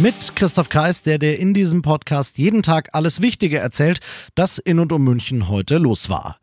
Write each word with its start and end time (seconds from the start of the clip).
Mit 0.00 0.34
Christoph 0.34 0.70
Kreis, 0.70 1.02
der 1.02 1.18
dir 1.18 1.38
in 1.38 1.52
diesem 1.52 1.82
Podcast 1.82 2.38
jeden 2.38 2.62
Tag 2.62 2.88
alles 2.94 3.20
Wichtige 3.20 3.58
erzählt, 3.58 4.00
das 4.34 4.56
in 4.56 4.78
und 4.78 4.92
um 4.92 5.04
München 5.04 5.50
heute 5.50 5.76
los 5.76 6.08
war. 6.08 6.38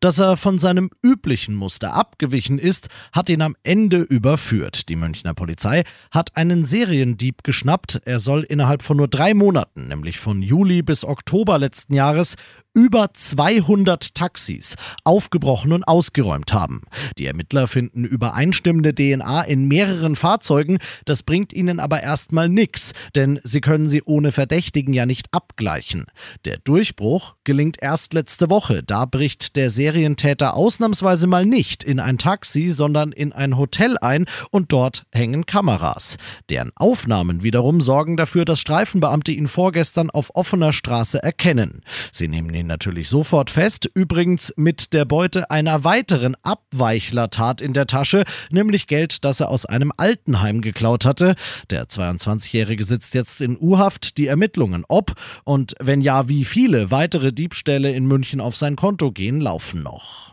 Dass 0.00 0.18
er 0.18 0.38
von 0.38 0.58
seinem 0.58 0.88
üblichen 1.02 1.54
Muster 1.54 1.92
abgewichen 1.92 2.58
ist, 2.58 2.88
hat 3.12 3.28
ihn 3.28 3.42
am 3.42 3.54
Ende 3.62 3.98
überführt. 3.98 4.88
Die 4.88 4.96
Münchner 4.96 5.34
Polizei 5.34 5.84
hat 6.10 6.36
einen 6.36 6.64
Seriendieb 6.64 7.44
geschnappt. 7.44 8.00
Er 8.06 8.18
soll 8.18 8.44
innerhalb 8.44 8.82
von 8.82 8.96
nur 8.96 9.08
drei 9.08 9.34
Monaten, 9.34 9.88
nämlich 9.88 10.18
von 10.18 10.40
Juli 10.40 10.80
bis 10.80 11.04
Oktober 11.04 11.58
letzten 11.58 11.92
Jahres, 11.92 12.36
über 12.74 13.12
200 13.12 14.14
Taxis 14.14 14.76
aufgebrochen 15.04 15.72
und 15.72 15.84
ausgeräumt 15.84 16.52
haben. 16.52 16.82
Die 17.18 17.26
Ermittler 17.26 17.68
finden 17.68 18.04
übereinstimmende 18.04 18.94
DNA 18.94 19.42
in 19.42 19.68
mehreren 19.68 20.16
Fahrzeugen. 20.16 20.78
Das 21.04 21.22
bringt 21.22 21.52
ihnen 21.52 21.78
aber 21.78 22.02
erstmal 22.02 22.48
nichts, 22.48 22.92
denn 23.14 23.40
sie 23.44 23.60
können 23.60 23.88
sie 23.88 24.02
ohne 24.04 24.32
Verdächtigen 24.32 24.94
ja 24.94 25.06
nicht 25.06 25.28
abgleichen. 25.32 26.06
Der 26.44 26.58
Durchbruch 26.58 27.34
gelingt 27.44 27.78
erst 27.80 28.14
letzte 28.14 28.50
Woche. 28.50 28.82
Da 28.82 29.04
bricht 29.04 29.56
der 29.56 29.70
Serien 29.70 29.92
Serientäter 29.92 30.56
ausnahmsweise 30.56 31.26
mal 31.26 31.46
nicht 31.46 31.84
in 31.84 32.00
ein 32.00 32.18
Taxi, 32.18 32.70
sondern 32.70 33.12
in 33.12 33.32
ein 33.32 33.56
Hotel 33.56 33.96
ein 34.00 34.26
und 34.50 34.72
dort 34.72 35.06
hängen 35.12 35.46
Kameras. 35.46 36.16
Deren 36.50 36.72
Aufnahmen 36.74 37.42
wiederum 37.42 37.80
sorgen 37.80 38.16
dafür, 38.16 38.44
dass 38.44 38.60
Streifenbeamte 38.60 39.32
ihn 39.32 39.48
vorgestern 39.48 40.10
auf 40.10 40.34
offener 40.34 40.72
Straße 40.72 41.22
erkennen. 41.22 41.82
Sie 42.10 42.26
nehmen 42.26 42.52
ihn 42.54 42.66
natürlich 42.66 43.08
sofort 43.08 43.50
fest, 43.50 43.90
übrigens 43.94 44.52
mit 44.56 44.92
der 44.92 45.04
Beute 45.04 45.50
einer 45.50 45.84
weiteren 45.84 46.36
Abweichlertat 46.42 47.60
in 47.60 47.72
der 47.72 47.86
Tasche, 47.86 48.24
nämlich 48.50 48.86
Geld, 48.86 49.24
das 49.24 49.40
er 49.40 49.50
aus 49.50 49.66
einem 49.66 49.92
Altenheim 49.96 50.62
geklaut 50.62 51.04
hatte. 51.04 51.36
Der 51.70 51.86
22-Jährige 51.86 52.81
sitzt 52.84 53.14
jetzt 53.14 53.40
in 53.40 53.56
U-Haft. 53.60 54.18
Die 54.18 54.26
Ermittlungen, 54.26 54.84
ob 54.88 55.12
und 55.44 55.74
wenn 55.80 56.00
ja, 56.00 56.28
wie 56.28 56.44
viele 56.44 56.90
weitere 56.90 57.32
Diebstähle 57.32 57.90
in 57.90 58.06
München 58.06 58.40
auf 58.40 58.56
sein 58.56 58.76
Konto 58.76 59.12
gehen, 59.12 59.40
laufen 59.40 59.82
noch. 59.82 60.32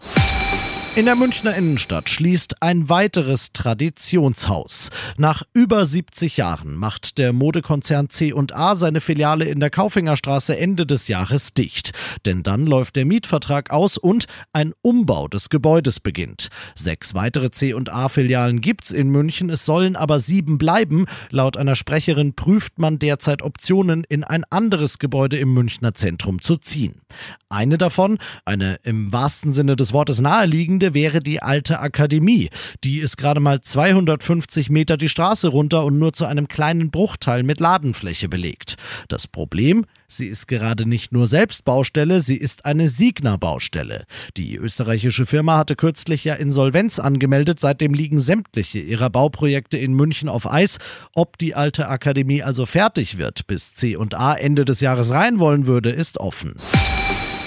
In 1.00 1.06
der 1.06 1.16
Münchner 1.16 1.56
Innenstadt 1.56 2.10
schließt 2.10 2.62
ein 2.62 2.90
weiteres 2.90 3.54
Traditionshaus. 3.54 4.90
Nach 5.16 5.44
über 5.54 5.86
70 5.86 6.36
Jahren 6.36 6.76
macht 6.76 7.18
der 7.20 7.32
Modekonzern 7.32 8.10
C&A 8.10 8.76
seine 8.76 9.00
Filiale 9.00 9.46
in 9.46 9.62
der 9.62 9.70
Kaufingerstraße 9.70 10.60
Ende 10.60 10.86
des 10.86 11.08
Jahres 11.08 11.54
dicht. 11.54 11.94
Denn 12.26 12.44
dann 12.44 12.66
läuft 12.66 12.98
der 12.98 13.06
Mietvertrag 13.06 13.72
aus 13.72 13.98
und 13.98 14.26
ein 14.52 14.74
Umbau 14.82 15.30
des 15.30 15.48
Gebäudes 15.48 16.02
beginnt. 16.02 16.50
Sechs 16.76 17.14
weitere 17.14 17.50
C&A-Filialen 17.50 18.60
gibt's 18.60 18.92
in 18.92 19.08
München, 19.08 19.50
es 19.50 19.64
sollen 19.64 19.96
aber 19.96 20.20
sieben 20.20 20.58
bleiben. 20.58 21.06
Laut 21.30 21.56
einer 21.56 21.78
Sprecherin 21.78 22.36
prüft 22.36 22.78
man 22.78 23.00
derzeit 23.00 23.42
Optionen, 23.42 24.04
in 24.10 24.26
ein 24.26 24.44
anderes 24.50 25.00
Gebäude 25.00 25.38
im 25.38 25.54
Münchner 25.54 25.94
Zentrum 25.94 26.42
zu 26.42 26.58
ziehen. 26.58 27.00
Eine 27.48 27.78
davon, 27.78 28.18
eine 28.44 28.80
im 28.84 29.14
wahrsten 29.14 29.54
Sinne 29.54 29.78
des 29.78 29.94
Wortes 29.94 30.20
naheliegende, 30.20 30.89
Wäre 30.94 31.20
die 31.20 31.42
alte 31.42 31.80
Akademie. 31.80 32.50
Die 32.84 33.00
ist 33.00 33.18
gerade 33.18 33.40
mal 33.40 33.62
250 33.62 34.70
Meter 34.70 34.98
die 34.98 35.10
Straße 35.10 35.48
runter 35.48 35.84
und 35.86 36.00
nur 36.00 36.14
zu 36.14 36.26
einem 36.26 36.48
kleinen 36.48 36.92
Bruchteil 36.92 37.44
mit 37.44 37.60
Ladenfläche 37.60 38.30
belegt. 38.30 38.76
Das 39.08 39.28
Problem? 39.28 39.86
Sie 40.08 40.26
ist 40.26 40.48
gerade 40.48 40.88
nicht 40.88 41.12
nur 41.12 41.28
Selbstbaustelle, 41.28 42.20
sie 42.20 42.36
ist 42.36 42.66
eine 42.66 42.90
Signa-Baustelle. 42.90 44.06
Die 44.38 44.56
österreichische 44.56 45.28
Firma 45.28 45.58
hatte 45.58 45.76
kürzlich 45.76 46.24
ja 46.24 46.34
Insolvenz 46.34 46.98
angemeldet, 46.98 47.60
seitdem 47.60 47.94
liegen 47.94 48.20
sämtliche 48.20 48.80
ihrer 48.80 49.12
Bauprojekte 49.12 49.78
in 49.78 49.94
München 49.94 50.28
auf 50.28 50.52
Eis. 50.52 50.80
Ob 51.14 51.38
die 51.38 51.54
alte 51.54 51.88
Akademie 51.90 52.42
also 52.42 52.66
fertig 52.66 53.20
wird, 53.20 53.46
bis 53.46 53.76
C&A 53.76 54.34
Ende 54.34 54.66
des 54.66 54.82
Jahres 54.82 55.12
rein 55.12 55.40
wollen 55.40 55.68
würde, 55.68 55.92
ist 55.92 56.20
offen. 56.20 56.56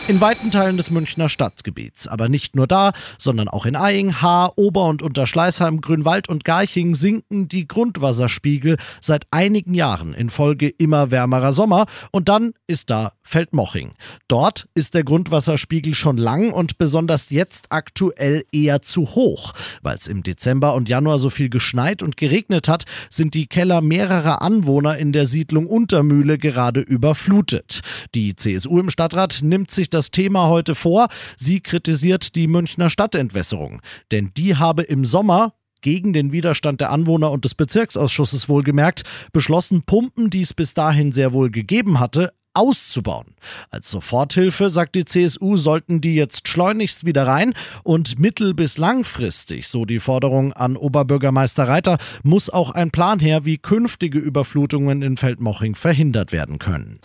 In 0.08 0.20
weiten 0.20 0.50
Teilen 0.50 0.76
des 0.76 0.90
Münchner 0.90 1.28
Stadtgebiets, 1.28 2.08
aber 2.08 2.28
nicht 2.28 2.56
nur 2.56 2.66
da, 2.66 2.90
sondern 3.18 3.46
auch 3.46 3.66
in 3.66 3.76
Eying, 3.76 4.20
Haar, 4.20 4.54
Ober- 4.56 4.86
und 4.86 5.00
Unterschleißheim, 5.00 5.80
Grünwald 5.80 6.28
und 6.28 6.44
Garching 6.44 6.96
sinken 6.96 7.46
die 7.46 7.68
Grundwasserspiegel 7.68 8.78
seit 9.00 9.26
einigen 9.30 9.74
Jahren 9.74 10.12
in 10.12 10.28
Folge 10.28 10.68
immer 10.68 11.12
wärmerer 11.12 11.52
Sommer 11.52 11.86
und 12.10 12.28
dann 12.28 12.52
ist 12.66 12.90
da 12.90 13.12
Feldmoching. 13.22 13.92
Dort 14.26 14.68
ist 14.74 14.94
der 14.94 15.04
Grundwasserspiegel 15.04 15.94
schon 15.94 16.16
lang 16.16 16.50
und 16.50 16.78
besonders 16.78 17.30
jetzt 17.30 17.66
aktuell 17.70 18.42
eher 18.50 18.82
zu 18.82 19.02
hoch. 19.14 19.52
Weil 19.82 19.96
es 19.96 20.08
im 20.08 20.24
Dezember 20.24 20.74
und 20.74 20.88
Januar 20.88 21.20
so 21.20 21.30
viel 21.30 21.48
geschneit 21.48 22.02
und 22.02 22.16
geregnet 22.16 22.66
hat, 22.66 22.84
sind 23.08 23.34
die 23.34 23.46
Keller 23.46 23.80
mehrerer 23.80 24.42
Anwohner 24.42 24.98
in 24.98 25.12
der 25.12 25.26
Siedlung 25.26 25.66
Untermühle 25.66 26.38
gerade 26.38 26.80
überflutet. 26.80 27.81
Die 28.14 28.36
CSU 28.36 28.78
im 28.78 28.90
Stadtrat 28.90 29.40
nimmt 29.42 29.70
sich 29.70 29.90
das 29.90 30.10
Thema 30.10 30.48
heute 30.48 30.74
vor. 30.74 31.08
Sie 31.36 31.60
kritisiert 31.60 32.34
die 32.36 32.46
Münchner 32.46 32.90
Stadtentwässerung. 32.90 33.80
Denn 34.10 34.30
die 34.36 34.56
habe 34.56 34.82
im 34.82 35.04
Sommer 35.04 35.54
gegen 35.82 36.12
den 36.12 36.32
Widerstand 36.32 36.80
der 36.80 36.90
Anwohner 36.90 37.30
und 37.30 37.44
des 37.44 37.54
Bezirksausschusses 37.54 38.48
wohlgemerkt, 38.48 39.02
beschlossen, 39.32 39.82
Pumpen, 39.82 40.30
die 40.30 40.42
es 40.42 40.54
bis 40.54 40.74
dahin 40.74 41.12
sehr 41.12 41.32
wohl 41.32 41.50
gegeben 41.50 42.00
hatte, 42.00 42.32
auszubauen. 42.54 43.34
Als 43.70 43.90
Soforthilfe, 43.90 44.70
sagt 44.70 44.94
die 44.94 45.04
CSU, 45.04 45.56
sollten 45.56 46.00
die 46.00 46.14
jetzt 46.14 46.48
schleunigst 46.48 47.06
wieder 47.06 47.26
rein 47.26 47.54
und 47.82 48.19
mittel- 48.19 48.54
bis 48.54 48.78
langfristig, 48.78 49.69
so 49.69 49.84
die 49.84 50.00
Forderung 50.00 50.52
an 50.52 50.76
Oberbürgermeister 50.76 51.66
Reiter, 51.66 51.98
muss 52.22 52.50
auch 52.50 52.70
ein 52.70 52.90
Plan 52.90 53.20
her, 53.20 53.44
wie 53.44 53.58
künftige 53.58 54.19
Überflutungen 54.19 55.02
in 55.02 55.16
Feldmoching 55.16 55.74
verhindert 55.74 56.32
werden 56.32 56.58
können. 56.58 57.00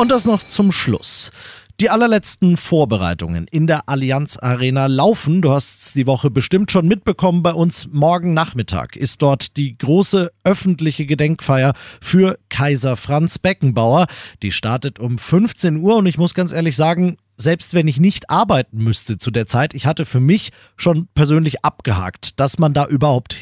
Und 0.00 0.10
das 0.10 0.24
noch 0.24 0.42
zum 0.42 0.72
Schluss. 0.72 1.30
Die 1.78 1.90
allerletzten 1.90 2.56
Vorbereitungen 2.56 3.46
in 3.46 3.66
der 3.66 3.86
Allianz 3.86 4.38
Arena 4.38 4.86
laufen. 4.86 5.42
Du 5.42 5.50
hast 5.50 5.82
es 5.82 5.92
die 5.92 6.06
Woche 6.06 6.30
bestimmt 6.30 6.70
schon 6.70 6.88
mitbekommen. 6.88 7.42
Bei 7.42 7.52
uns 7.52 7.86
morgen 7.92 8.32
Nachmittag 8.32 8.96
ist 8.96 9.20
dort 9.20 9.58
die 9.58 9.76
große 9.76 10.30
öffentliche 10.42 11.04
Gedenkfeier 11.04 11.74
für 12.00 12.38
Kaiser 12.48 12.96
Franz 12.96 13.38
Beckenbauer. 13.38 14.06
Die 14.42 14.52
startet 14.52 14.98
um 14.98 15.18
15 15.18 15.76
Uhr 15.76 15.96
und 15.96 16.06
ich 16.06 16.16
muss 16.16 16.32
ganz 16.32 16.52
ehrlich 16.52 16.76
sagen, 16.76 17.18
selbst 17.36 17.74
wenn 17.74 17.88
ich 17.88 18.00
nicht 18.00 18.30
arbeiten 18.30 18.82
müsste 18.82 19.18
zu 19.18 19.30
der 19.30 19.46
Zeit, 19.46 19.74
ich 19.74 19.84
hatte 19.86 20.06
für 20.06 20.20
mich 20.20 20.50
schon 20.76 21.08
persönlich 21.14 21.64
abgehakt, 21.64 22.40
dass 22.40 22.58
man 22.58 22.72
da 22.72 22.86
überhaupt 22.86 23.32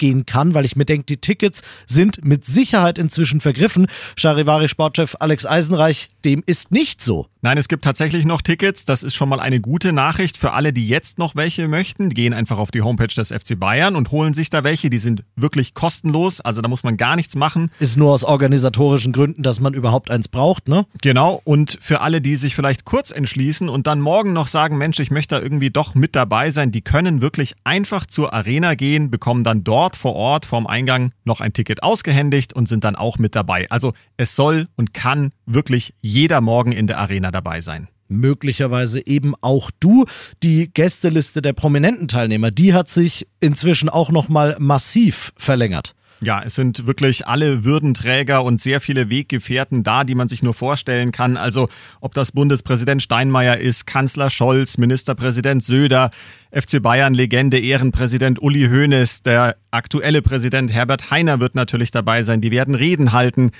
hingehen 0.00 0.26
kann, 0.26 0.54
weil 0.54 0.64
ich 0.64 0.76
mir 0.76 0.84
denke, 0.84 1.06
die 1.06 1.16
Tickets 1.16 1.62
sind 1.86 2.24
mit 2.24 2.44
Sicherheit 2.44 2.98
inzwischen 2.98 3.40
vergriffen. 3.40 3.86
Charivari-Sportchef 4.16 5.16
Alex 5.20 5.46
Eisenreich, 5.46 6.08
dem 6.24 6.42
ist 6.46 6.72
nicht 6.72 7.02
so. 7.02 7.26
Nein, 7.42 7.58
es 7.58 7.68
gibt 7.68 7.84
tatsächlich 7.84 8.24
noch 8.24 8.42
Tickets. 8.42 8.86
Das 8.86 9.04
ist 9.04 9.14
schon 9.14 9.28
mal 9.28 9.38
eine 9.38 9.60
gute 9.60 9.92
Nachricht 9.92 10.36
für 10.36 10.52
alle, 10.52 10.72
die 10.72 10.88
jetzt 10.88 11.18
noch 11.18 11.36
welche 11.36 11.68
möchten. 11.68 12.10
Gehen 12.10 12.34
einfach 12.34 12.58
auf 12.58 12.72
die 12.72 12.82
Homepage 12.82 13.06
des 13.06 13.28
FC 13.28 13.56
Bayern 13.56 13.94
und 13.94 14.10
holen 14.10 14.34
sich 14.34 14.50
da 14.50 14.64
welche. 14.64 14.90
Die 14.90 14.98
sind 14.98 15.22
wirklich 15.36 15.72
kostenlos. 15.74 16.40
Also 16.40 16.60
da 16.60 16.68
muss 16.68 16.82
man 16.82 16.96
gar 16.96 17.14
nichts 17.14 17.36
machen. 17.36 17.70
Ist 17.78 17.96
nur 17.98 18.12
aus 18.12 18.24
organisatorischen 18.24 19.12
Gründen, 19.12 19.44
dass 19.44 19.60
man 19.60 19.74
überhaupt 19.74 20.10
eins 20.10 20.26
braucht, 20.26 20.68
ne? 20.68 20.86
Genau. 21.02 21.40
Und 21.44 21.78
für 21.80 22.00
alle, 22.00 22.20
die 22.20 22.34
sich 22.34 22.56
vielleicht 22.56 22.84
kurz 22.84 23.12
entschließen 23.12 23.68
und 23.68 23.86
dann 23.86 24.00
morgen 24.00 24.32
noch 24.32 24.48
sagen, 24.48 24.76
Mensch, 24.76 24.98
ich 24.98 25.12
möchte 25.12 25.36
da 25.36 25.40
irgendwie 25.40 25.70
doch 25.70 25.94
mit 25.94 26.16
dabei 26.16 26.50
sein, 26.50 26.72
die 26.72 26.82
können 26.82 27.20
wirklich 27.20 27.54
einfach 27.62 28.06
zur 28.06 28.32
Arena 28.32 28.74
gehen, 28.74 29.08
bekommen 29.08 29.44
dann 29.44 29.62
dort 29.62 29.85
vor 29.94 30.16
Ort 30.16 30.46
vorm 30.46 30.66
Eingang 30.66 31.12
noch 31.24 31.40
ein 31.40 31.52
Ticket 31.52 31.82
ausgehändigt 31.82 32.52
und 32.54 32.66
sind 32.66 32.82
dann 32.82 32.96
auch 32.96 33.18
mit 33.18 33.36
dabei. 33.36 33.70
Also 33.70 33.92
es 34.16 34.34
soll 34.34 34.66
und 34.74 34.94
kann 34.94 35.32
wirklich 35.44 35.94
jeder 36.00 36.40
morgen 36.40 36.72
in 36.72 36.88
der 36.88 36.98
Arena 36.98 37.30
dabei 37.30 37.60
sein 37.60 37.88
möglicherweise 38.08 39.04
eben 39.04 39.34
auch 39.40 39.70
du. 39.80 40.04
Die 40.42 40.72
Gästeliste 40.72 41.42
der 41.42 41.52
prominenten 41.52 42.06
Teilnehmer, 42.06 42.52
die 42.52 42.72
hat 42.72 42.88
sich 42.88 43.26
inzwischen 43.40 43.88
auch 43.88 44.10
noch 44.10 44.28
mal 44.28 44.56
massiv 44.60 45.32
verlängert. 45.36 45.94
Ja, 46.20 46.42
es 46.44 46.54
sind 46.54 46.86
wirklich 46.86 47.26
alle 47.26 47.64
Würdenträger 47.64 48.42
und 48.42 48.58
sehr 48.58 48.80
viele 48.80 49.10
Weggefährten 49.10 49.82
da, 49.82 50.02
die 50.02 50.14
man 50.14 50.28
sich 50.28 50.42
nur 50.42 50.54
vorstellen 50.54 51.12
kann. 51.12 51.36
Also 51.36 51.68
ob 52.00 52.14
das 52.14 52.32
Bundespräsident 52.32 53.02
Steinmeier 53.02 53.58
ist, 53.58 53.86
Kanzler 53.86 54.30
Scholz, 54.30 54.78
Ministerpräsident 54.78 55.62
Söder, 55.62 56.10
FC 56.52 56.80
Bayern 56.80 57.12
Legende 57.12 57.58
Ehrenpräsident 57.58 58.40
Uli 58.40 58.68
Hoeneß, 58.68 59.22
der 59.22 59.56
aktuelle 59.70 60.22
Präsident 60.22 60.72
Herbert 60.72 61.10
Heiner 61.10 61.38
wird 61.40 61.54
natürlich 61.54 61.90
dabei 61.90 62.22
sein. 62.22 62.40
Die 62.40 62.50
werden 62.50 62.74
Reden 62.74 63.12
halten. 63.12 63.50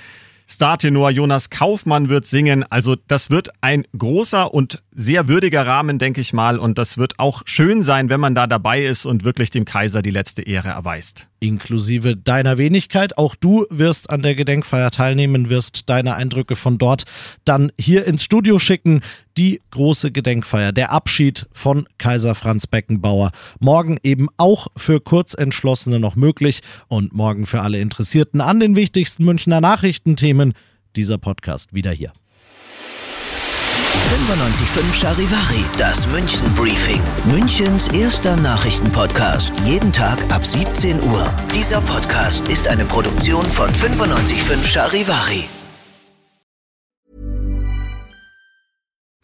Startenor 0.49 1.09
Jonas 1.11 1.49
Kaufmann 1.49 2.07
wird 2.07 2.25
singen. 2.25 2.63
Also 2.69 2.95
das 3.07 3.29
wird 3.29 3.49
ein 3.59 3.83
großer 3.97 4.53
und 4.53 4.81
sehr 4.95 5.27
würdiger 5.27 5.67
Rahmen, 5.67 5.99
denke 5.99 6.21
ich 6.21 6.31
mal. 6.31 6.57
Und 6.57 6.77
das 6.77 6.97
wird 6.97 7.19
auch 7.19 7.41
schön 7.45 7.83
sein, 7.83 8.09
wenn 8.09 8.21
man 8.21 8.33
da 8.33 8.47
dabei 8.47 8.81
ist 8.83 9.05
und 9.05 9.25
wirklich 9.25 9.51
dem 9.51 9.65
Kaiser 9.65 10.01
die 10.01 10.09
letzte 10.09 10.43
Ehre 10.43 10.69
erweist. 10.69 11.27
Inklusive 11.41 12.15
deiner 12.15 12.57
Wenigkeit. 12.57 13.17
Auch 13.17 13.35
du 13.35 13.65
wirst 13.69 14.09
an 14.09 14.21
der 14.21 14.35
Gedenkfeier 14.35 14.89
teilnehmen, 14.89 15.49
wirst 15.49 15.89
deine 15.89 16.15
Eindrücke 16.15 16.55
von 16.55 16.77
dort 16.77 17.03
dann 17.43 17.71
hier 17.77 18.05
ins 18.05 18.23
Studio 18.23 18.57
schicken. 18.57 19.01
Die 19.37 19.61
große 19.69 20.11
Gedenkfeier, 20.11 20.71
der 20.71 20.91
Abschied 20.91 21.45
von 21.53 21.87
Kaiser 21.99 22.33
Franz 22.33 22.65
Beckenbauer. 22.65 23.31
Morgen 23.59 23.97
eben 24.01 24.29
auch 24.37 24.67
für 24.75 24.99
Kurzentschlossene 24.99 25.99
noch 25.99 26.15
möglich 26.15 26.61
und 26.87 27.13
morgen 27.13 27.45
für 27.45 27.61
alle 27.61 27.79
Interessierten 27.79 28.41
an 28.41 28.59
den 28.59 28.75
wichtigsten 28.75 29.25
Münchner 29.25 29.61
Nachrichtenthemen. 29.61 30.53
Dieser 30.95 31.19
Podcast 31.19 31.75
wieder 31.75 31.91
hier. 31.91 32.13
95.5 34.07 35.01
Charivari, 35.01 35.65
das 35.77 36.07
München 36.07 36.51
Briefing. 36.55 37.01
Münchens 37.25 37.89
erster 37.89 38.37
Nachrichtenpodcast. 38.37 39.53
Jeden 39.65 39.93
Tag 39.93 40.31
ab 40.33 40.47
17 40.47 40.99
Uhr. 41.01 41.31
Dieser 41.53 41.81
Podcast 41.81 42.45
ist 42.47 42.67
eine 42.67 42.85
Produktion 42.85 43.45
von 43.45 43.69
95.5 43.69 44.65
Charivari. 44.65 45.47